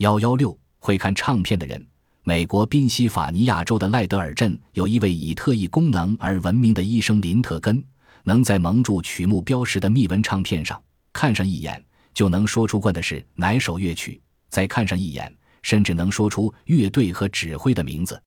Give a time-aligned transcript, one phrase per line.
[0.00, 1.86] 幺幺六会看唱片的人，
[2.22, 7.84] 美国宾夕法尼亚州的赖德尔镇有一位以特异功能而闻名的医生林特根，
[8.24, 10.82] 能在蒙住曲目标识的密纹唱片上
[11.12, 11.84] 看上一眼
[12.14, 14.18] 就能说出惯的是哪首乐曲，
[14.48, 18.18] 再看上一眼甚至能说出乐队和指挥的名字。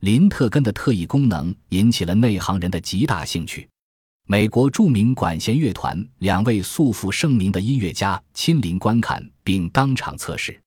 [0.00, 3.68] 林特根的特异功能引起了内行人的极大兴趣。
[4.26, 10.58] 美国著名管弦乐团两位素负盛名的音乐家亲临观看，并当场测试。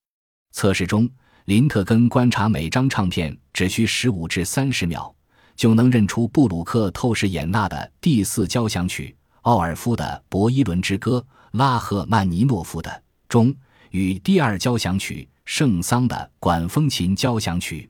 [0.53, 1.09] 测试中，
[1.45, 5.13] 林特根观察每张唱片只需十五至三十秒，
[5.55, 11.25] 就能认出布鲁克透视演纳的第四交响曲、奥尔夫的《博伊伦之歌》、
[11.57, 12.89] 拉赫曼尼诺夫的
[13.27, 13.47] 《中》
[13.89, 17.89] 与第二交响曲圣桑的管风琴交响曲。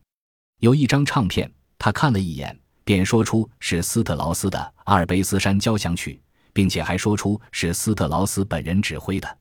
[0.60, 2.58] 有一张唱片，他看了一眼。
[2.86, 6.16] 便说出是斯特劳斯的《阿尔卑斯山交响曲》，
[6.52, 9.38] 并且还说出是斯特劳斯本人指挥的。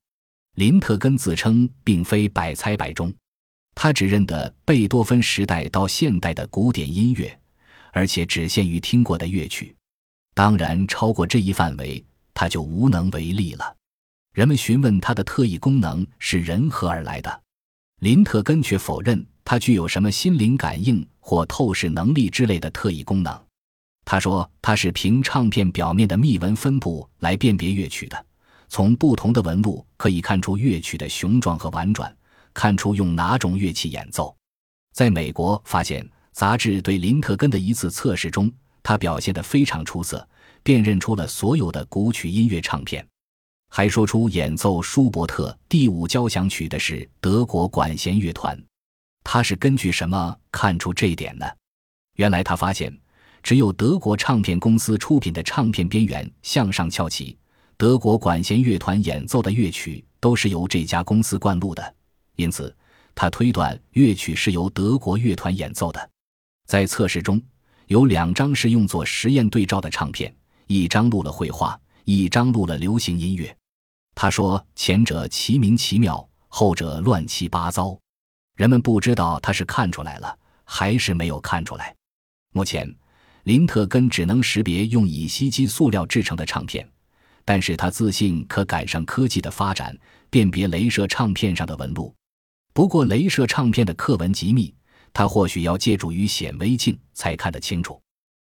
[0.57, 3.13] 林特根自称并非百猜百中，
[3.75, 7.39] 他只认得贝多芬时代到现代的古典音乐，
[7.93, 9.75] 而且只限于听过的乐曲。
[10.35, 13.77] 当然，超过这一范围，他就无能为力了。
[14.35, 17.43] 人们询问他的特异功能是人何而来的，
[18.01, 21.07] 林特根却否认他具有什么心灵感应。
[21.25, 23.41] 或透视能力之类的特异功能，
[24.05, 28.27] 他说他是凭唱片表面的密纹分布来辨别乐曲的，
[28.73, 32.11] 从不同的纹路可以看出乐曲的雄壮和婉转，
[32.55, 34.35] 看出用哪种乐器演奏。
[34.95, 38.51] 在美国发现杂志对林特根的一次测试中，
[38.83, 40.27] 他表现得非常出色，
[40.63, 43.07] 辨认出了所有的古曲音乐唱片，
[43.69, 48.59] 还说出演奏舒伯特第五交响曲的是德国管弦乐团。
[49.23, 51.45] 他是根据什么看出这一点呢？
[52.17, 52.91] 原来他发现，
[53.43, 57.37] 只有德国唱片公司出品的唱片边缘向上翘起，
[57.83, 61.95] 德国管弦乐团演奏的乐曲都是由这家公司灌录的，
[62.37, 62.73] 因此
[63.13, 66.11] 他推断乐曲是由德国乐团演奏的。
[66.69, 67.43] 在测试中，
[67.89, 70.33] 有两张是用作实验对照的唱片，
[70.69, 73.53] 一张录了绘画，一张录了流行音乐。
[74.15, 77.99] 他说，前者奇名其妙，后者乱七八糟。
[78.55, 81.93] 人们不知道他是看出来了还是没有看出来。
[82.53, 82.89] 目前，
[83.43, 86.89] 林特根只能识别用乙烯基塑料制成的唱片，
[87.45, 89.97] 但是他自信可赶上科技的发展，
[90.29, 92.13] 辨别镭射唱片上的纹路。
[92.75, 94.75] 不过，镭射唱片的刻纹极密，
[95.13, 98.02] 他或许要借助于显微镜才看得清楚。